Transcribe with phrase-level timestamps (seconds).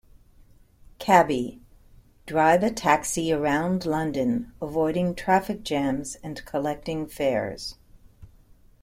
[0.97, 1.59] "Cabbie"-
[2.25, 7.75] Drive a taxi around London, avoiding traffic jams and collecting fares.